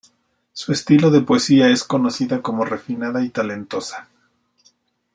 Su 0.51 0.71
estilo 0.71 1.11
de 1.11 1.21
poesía 1.21 1.67
es 1.69 1.83
conocida 1.83 2.41
como 2.41 2.65
refinada 2.65 3.23
y 3.23 3.29
talentosa. 3.29 4.09